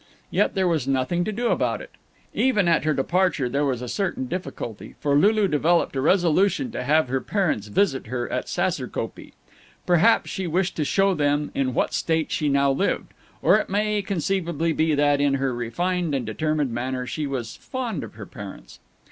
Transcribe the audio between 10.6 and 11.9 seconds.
to show them in